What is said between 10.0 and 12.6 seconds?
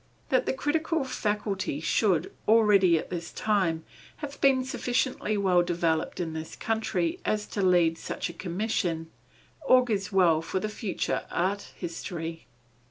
well for its future art history.